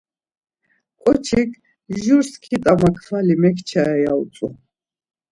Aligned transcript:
Ǩoçis, 1.01 1.51
jur 2.01 2.23
skit̆a 2.31 2.73
makvali 2.81 3.35
mekçare 3.41 3.97
ya 4.03 4.11
utzu. 4.21 4.47